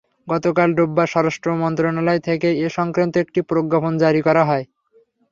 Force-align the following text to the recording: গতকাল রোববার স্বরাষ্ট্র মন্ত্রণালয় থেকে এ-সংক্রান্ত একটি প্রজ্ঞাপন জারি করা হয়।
গতকাল 0.27 0.69
রোববার 0.73 1.07
স্বরাষ্ট্র 1.07 1.49
মন্ত্রণালয় 1.61 2.21
থেকে 2.27 2.47
এ-সংক্রান্ত 2.61 3.13
একটি 3.17 3.39
প্রজ্ঞাপন 3.49 3.93
জারি 4.03 4.21
করা 4.27 4.43
হয়। 4.45 4.65